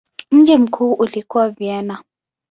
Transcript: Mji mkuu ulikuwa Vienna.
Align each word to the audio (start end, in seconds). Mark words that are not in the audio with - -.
Mji 0.31 0.57
mkuu 0.57 0.93
ulikuwa 0.93 1.49
Vienna. 1.49 2.03